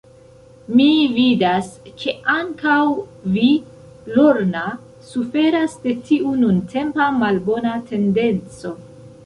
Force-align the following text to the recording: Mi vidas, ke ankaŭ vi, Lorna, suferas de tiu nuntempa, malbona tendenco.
Mi 0.77 0.85
vidas, 1.17 1.67
ke 1.99 2.15
ankaŭ 2.35 2.79
vi, 3.35 3.51
Lorna, 4.17 4.65
suferas 5.13 5.79
de 5.87 5.97
tiu 6.11 6.35
nuntempa, 6.45 7.11
malbona 7.25 7.75
tendenco. 7.93 8.77